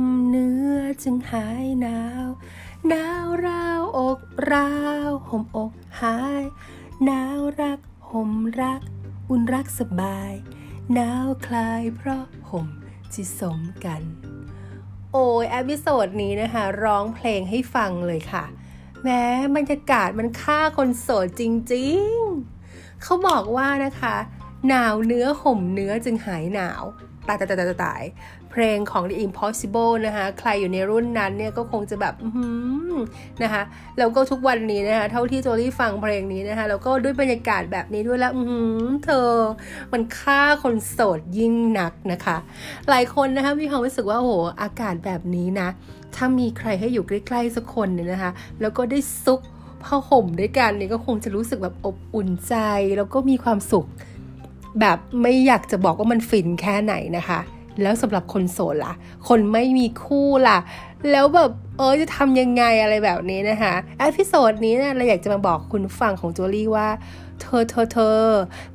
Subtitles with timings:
[0.00, 2.26] มเนื้อจึงหายหนาว
[2.88, 4.18] หนาวราวอก
[4.52, 4.72] รา
[5.08, 6.44] วห่มอกหาย
[7.04, 7.80] หนาวรัก
[8.10, 8.30] ห่ม
[8.60, 8.80] รัก
[9.28, 10.32] อุ่นรักสบาย
[10.94, 12.66] หนาวคลายเพราะห่ม
[13.12, 14.02] ที่สมกัน
[15.12, 18.44] โอ้ยอพิโซดนี้นะคะ ร้องเพลงให้ฟังเลยค่ะ
[19.02, 19.22] แม้
[19.56, 21.42] บรรยากาศมันฆ่าคนโสดจ
[21.74, 24.16] ริงๆ เขาบอกว่านะคะ
[24.68, 26.82] หนาวเนื้อห่มเนื้อจึงหายหนาว
[27.28, 28.02] ตายตายตายตายตาย
[28.50, 32.14] เพลงของ The Impossible นะคะใครอยู่ในรุ่นนั้นเนี่ยก็คงจะแบบ
[33.42, 33.62] นะคะ
[33.98, 38.32] แล้วก็ทุกวันนี้นะคะเท่าที่โจลี่ฟังเพลงนี้นะคะแล้วก็ด้วยบรรยากาศแบบนี้ด้วยแล้ว
[39.04, 39.28] เธอ
[39.92, 42.36] มันฆ่าคนโสดยิ่งนักนะคะ
[42.88, 45.68] หลายคนนะคะมีความรู้สึกว่าโอ้โหอากาศแบบนี้นะ
[46.16, 48.30] ถ้ามีใครให้อยู่ใกล้ๆสักคนเนี่ยนะคะ
[48.60, 49.40] แล้วก็ได้ซุก
[49.84, 52.54] ผ้าห่มด้วยกันเนี่ยก็คงจะรู้สึกแบบอบอุ่นใจ
[52.96, 53.86] แล้วก็มีความสุข
[54.80, 57.40] แบบไม่อยากจะบอกว่ามันฟินแค่ไหนนะคะ
[57.82, 58.94] แล้วสำหรับคนโสดล่ะ
[59.28, 60.58] คนไม่มีคู่ล่ะ
[61.10, 66.88] แล้วแบบเออจะทำยังไงอะไรแบบนี้นะคะ episode นี้เนี่ยเราอยากจะมาบอกคุณผู้ฟังของโจลี่ว่า
[67.40, 68.20] เธอเธอเธอ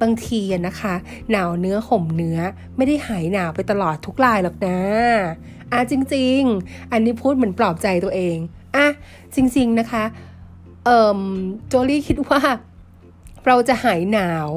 [0.00, 0.94] บางทีนะคะ
[1.30, 2.38] หนาวเนื้อห่มเนื้อ
[2.76, 4.78] ไม่ได้หายหนาวไปตลอดทุกรายหรอกนะ
[5.72, 8.36] อะจริง ๆ อันนี้พูดเหมือนปลอบใจตัวเอง
[8.76, 8.86] อะ
[9.34, 10.04] จริง ๆนะคะ
[10.84, 11.20] เอ่อ
[11.68, 12.40] โจลี่คิดว่า
[13.46, 14.48] เราจะหายหนาว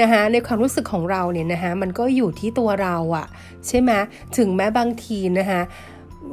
[0.00, 3.26] นะคะในความรู้สึกของเราเนี่ยนะคะมันก็อยู่ที่ตัวเราอะ
[3.66, 3.90] ใช่ไหม
[4.36, 5.60] ถึงแม้บางทีนะคะ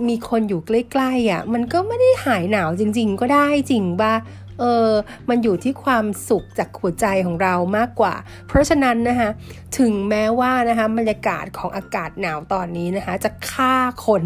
[0.07, 4.13] มีคนอยู่ใกล้ๆอะมันก็ไม่ได้หายหนาวจริง ๆ ก็ได้จริงป่ะ
[4.59, 4.91] เออ
[5.29, 8.13] มันอยู่ที่ความสุขจากหัวใจของเรามากกว่า
[8.47, 9.29] เพราะฉะนั้นนะคะ
[9.77, 13.75] ถึงแม้ว่านะคะบรรยากาศของอากาศหนาวตอนนี้นะคะ จะฆ่า
[14.07, 14.23] คน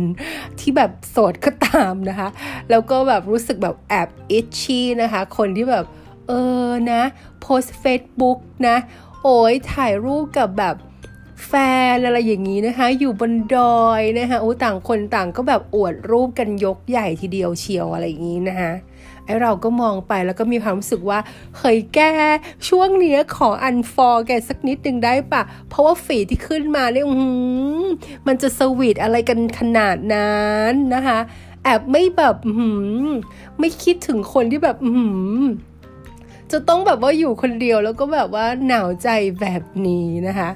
[0.60, 2.28] ที่แบบโสดก็ตามนะคะ
[2.70, 5.86] แล้วก็แบบรู้สึกแบบแอบอิชชี่นะคะ คนที่แบบ
[6.28, 6.34] เอ
[6.66, 7.02] อนะ
[7.42, 8.78] โพสเฟซบุ๊กนะ
[9.24, 10.76] โอ้ยถ่ายรูปกับแบบ
[11.48, 11.54] แฟ
[11.96, 18.72] นอะไรอย่างนี้นะคะ อยู่บนดอยนะคะโอ้ต่างคนต่างก็แบบอวดรูปกันยกใหญ่ทีเดียวเชียวอะไรอย่างนี้นะคะ
[19.26, 21.20] ไอเราก็มองไปแล้วก็มีความรู้สึกว่า
[21.58, 22.00] เฮ้ยแก
[22.68, 27.06] ช่วงเนี้ยขออันฟอร์แกสักนิดหนึ่งได้ปะ เพราะว่าฝีที่ขึ้นมาเนี่ย
[28.28, 31.20] มันจะสวีทอะไรกันขนาดนั้นนะคะ
[31.64, 32.36] แอบไม่แบบ
[33.60, 34.78] ไม่คิดถึงคนที่แบบ
[36.52, 39.10] จะต้องแบบว่าอยู่คนเดียวแล้วก็แบบว่าหนาวใจ
[39.42, 40.50] แบบนี้นะคะ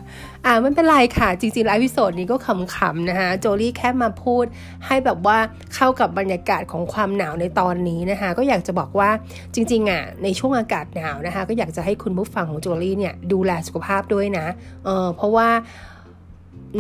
[0.46, 4.46] อ่าไม่เป็นไรค่ะ จริงๆแล้ววิโซดนี้ก็ขำๆนะคะโจลี่แค่มาพูด
[4.86, 5.38] ให้แบบว่า
[5.76, 9.10] เข้ากับบรรยากาศของความหนาวในตอนนี้นะคะ ก็อยากจะบอกว่า
[9.54, 14.48] จริงๆอะในช่วงอากาศหนาวนะคะ ก็อยากจะให้คุณผู้ฟังของโจลี่เนี่ยดูแลสุขภาพด้วยนะ
[14.86, 15.50] เออเพราะว่า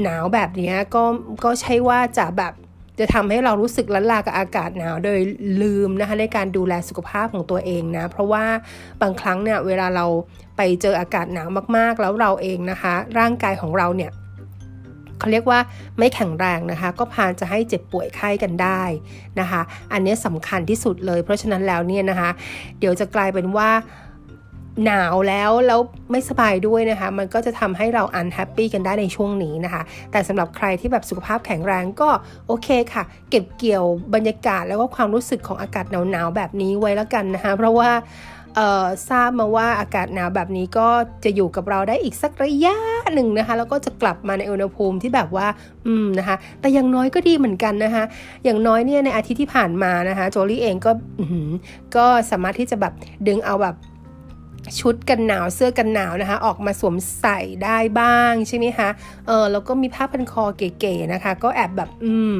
[0.03, 1.03] หนาวแบบนี้ก็
[1.43, 2.53] ก็ใช่ว่าจะแบบ
[2.99, 5.19] จะทำให้เรารู้สึกล้นลากับอากาศหนาวโดย
[5.61, 8.45] ลืมนะคะในการดูแลสุขภาพของตัวเองนะ เพราะว่า
[9.01, 10.05] บางครั้งเนี่ยเวลาเรา
[10.57, 14.11] ไปเจออากาศหนาวมากๆ แล้วเราเองนะคะ ร่างกายของเราเนี่ย
[15.19, 15.59] เขาเรียกว่า
[15.99, 18.81] ไม่แข็งแรงนะคะ ก็พานจะให้เจ็บป่วยไข้กันได้
[19.39, 19.61] นะคะ
[19.93, 22.29] อันนี้สำคัญที่สุดเลย เพราะฉะนั้นแล้วเนี่ยนะคะ
[22.79, 23.69] เดี๋ยวจะกลายเป็นว่า
[24.85, 25.79] หนาวแล้วแล้ว
[26.11, 32.09] ไม่สบายด้วยนะคะ มันก็จะทำให้เรา unhappy กันได้ในช่วงนี้นะคะ แต่สำหรับใครที่แบบสุขภาพแข็งแรงก็
[32.47, 37.91] โอเคค่ะ เก็บเกี่ยวบรรยากาศแล้วก็ความรู้สึกของอากาศหนาวๆแบบนี้ไว้แล้วกันนะคะ เพราะว่า
[39.09, 40.87] ทราบมาว่าอากาศหนาวแบบนี้ก็
[41.23, 42.75] จะอยู่กับเราได้อีกสักระยะ
[43.13, 45.47] หนึ่งนะคะ แล้วก็จะกลับมาในอุณหภูมิที่แบบว่า
[45.87, 48.03] อืมนะคะ แต่อย่างน้อยก็ดีเหมือนกันนะคะ
[48.43, 50.91] อย่างน้อยเนี่ยในอาทิตย์ที่ผ่านมานะคะ โจลี่เองก็
[51.95, 52.93] ก็สามารถที่จะแบบ
[53.27, 53.75] ดึงเอาแบบ
[54.79, 58.89] ชุดกันหนาวเสื้อกันหนาวนะคะ ออกมาสวมใส่ได้บ้างใช่ไหมคะ
[59.27, 62.33] เออแล้วก็มีผ้าพันคอเก๋ๆนะคะ ก็แอบแบบอืม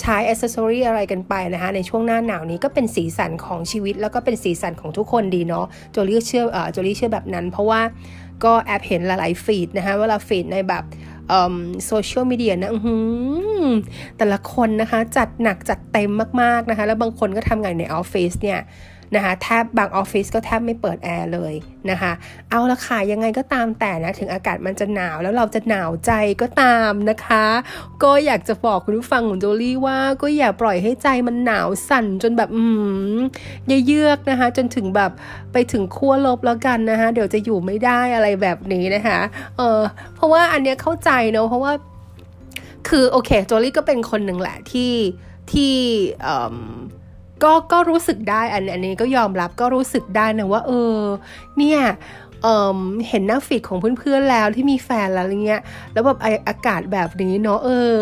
[0.00, 7.80] ใช้อ c เซสซอรีอะไรกันไปนะคะ ในช่วงหน้าหนาวนี้ก็เป็นสีสันของชีวิต แล้วก็เป็นสีสันของทุกคนดีเนาะโจลี่เชื่อเออโจลี่เชื่อแบบนั้น เพราะว่า
[8.44, 10.84] ก็แอบเห็นหลายๆ feed นะคะเวลา feed ในแบบ
[11.86, 12.72] โซเชียลมีเดียนะ
[14.18, 16.10] แต่ละคนนะคะ จัดหนักจัดเต็ม
[16.42, 18.60] มากๆนะคะ แล้วบางคนก็ทำงานในออฟฟิศเนี่ย
[19.14, 21.54] นะคะแทบบางออฟฟิศก็แทบไม่เปิดแอร์เลย
[21.90, 22.12] นะคะ
[22.50, 26.12] เอาละค่ะยังไงก็ตามแต่นะถึงอากาศมันจะหนาวแล้วเราจะหนาวใจ
[26.42, 27.44] ก็ตามนะคะ
[28.02, 32.62] ก็อยากจะบอกคุณผู้ฟังของโจลี่ว่าก็อย่าปล่อยให้ใจมันหนาวสั่นจนแบบอื
[33.16, 33.18] ม
[33.86, 35.10] เยือกนะคะ จนถึงแบบ
[35.52, 39.18] ไปถึงขั้วลบแล้วกันนะคะเดี๋ยวจะอยู่ไม่ได้อะไรแบบนี้นะคะ
[39.56, 39.80] เออ
[40.14, 41.72] เพราะว่าอันเนี้ยเข้าใจเนาะเพราะว่า
[42.88, 44.92] คือโอเคโจลี่ก็เป็นคนหนึ่งแหละที่
[45.52, 45.72] ที่
[47.42, 50.98] ก็ก็รู้สึกได้อันอันนี้ก็ยอมรับก็รู้สึกได้นะว่า เออ
[51.58, 51.80] เนี่ย
[52.42, 55.62] เเห็นหน้าฟีดของเพื่อนๆแล้วที่มีแฟนแล้วอะไรเงี้ย
[55.92, 56.18] แล้วแบบ
[56.48, 57.92] อากาศแบบนี้เนาะเออ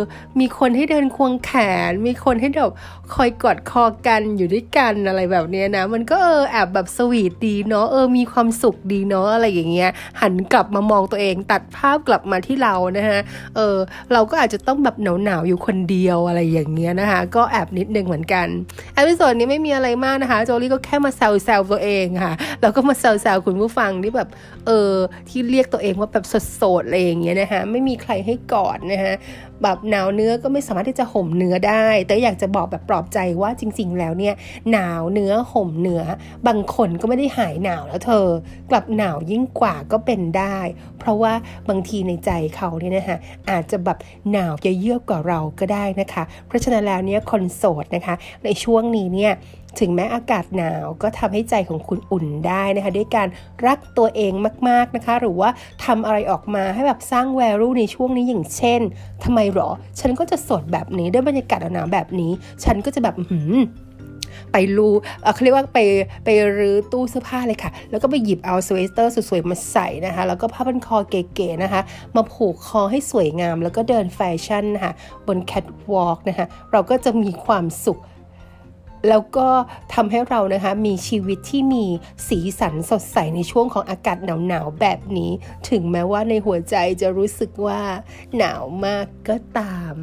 [0.40, 1.52] มีคนให้เดินควงแข
[1.88, 2.72] น มีคนให้แบบ
[3.14, 9.90] คอยกอดคอกันอยู่ด้วยกันอะไรแบบนี้นะ มันก็เออแอบแบบสวีทดีเนาะเออมีความสุขดีเนาะอะไรอย่างเงี้ย
[10.20, 13.20] หันกลับมามองตัวเองตัดภาพกลับมาที่เรานะฮะ
[13.56, 13.76] เออ
[14.12, 18.46] เราก็อาจจะต้องแบบหนาวๆอยู่คนเดียวอะไรอย่างเงี้ยนะคะก็แอบนิดนึงเหมือนกัน
[18.94, 24.28] episode นี้ไม่มีอะไรมากนะคะโจลี่ก็แค่มาแซวๆตัวเองค่ะแล้วก็มาแซวๆคุณผู้ฟังที่แบบ
[24.66, 24.94] เออ
[25.28, 29.14] ที่เรียกตัวเองว่าแบบโสดๆอะไรอย่างเงี้ยนะคะไม่มีใครให้กอดนะคะ
[29.62, 34.34] แบบหนาวเนื้อก็ไม่สามารถที่จะห่มเนื้อได้ แต่อยากจะบอกแบบปลอบใจว่าจริง ๆ แล้วเนี่ย
[34.72, 36.02] หนาวเนื้อห่มเนื้อ
[36.46, 38.26] บางคนก็ไม่ได้หายหนาวแล้วเธอ
[38.70, 40.58] กลับหนาวยิ่งกว่าก็เป็นได้
[40.98, 41.32] เพราะว่า
[41.68, 43.16] บางทีในใจเขาเนี่ยนะคะ
[43.50, 43.98] อาจจะแบบ
[44.32, 49.32] หนาวจะเยือกกว่าเราก็ได้นะคะ เพราะฉะนั้นแล้วเนี่ยคนโสดนะคะ ในช่วงนี้เนี่ย
[49.78, 53.28] ถึงแม้อากาศหนาวก็ทำให้ใจของคุณอุ่นได้นะคะด้วยการ
[53.67, 54.32] รักตัวเอง
[54.69, 55.50] มาก ๆนะคะ หรือว่า
[55.84, 58.81] ทำอะไรออกมาให้แบบสร้างแวลูในช่วงนี้อย่างเช่น
[59.25, 59.69] ทำไมหรอ
[60.00, 62.32] ฉันก็จะสดแบบนี้ด้วยบรรยากาศหนาวแบบนี้
[62.64, 63.58] ฉันก็จะแบบหืม
[64.52, 64.88] ไปรู
[65.34, 65.81] เขาเรียกว่าไป
[66.25, 66.28] ไป
[66.58, 71.81] รื้อตู้เสื้อผ้าเลยค่ะ แล้วก็ไปหยิบเอาสเวตเตอร์สวยๆมาใส่นะคะ แล้วก็ผ้าพันคอเก๋ๆนะคะ
[72.16, 74.93] มาผูกคอให้สวยงาม แล้วก็เดินแฟชั่นนะคะ
[75.26, 78.00] บนแคทวอล์กนะคะ เราก็จะมีความสุข
[79.08, 79.49] แล้วก็
[79.94, 81.87] ทำให้เรานะคะมีชีวิตที่มี
[82.29, 84.19] สีสันสดใสในช่วงของอากาศ
[84.49, 85.31] หนาวๆแบบนี้
[85.70, 87.81] ถึงแม้ว่าในหัวใจจะรู้สึกว่า
[88.37, 89.94] หนาวมากก็ตาม